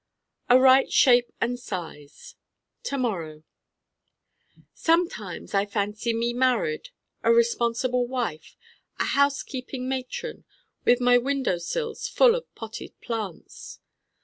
[0.49, 2.33] A right shape and size
[2.85, 3.43] To morrow
[4.73, 6.89] Sometimes I fancy me married
[7.21, 8.57] a responsible wife,
[8.99, 10.43] a housekeeping matron:
[10.85, 13.79] with my window sills full of potted plants.